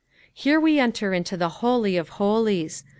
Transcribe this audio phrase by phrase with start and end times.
[0.33, 2.83] Here we enter into the Holj of Hutics.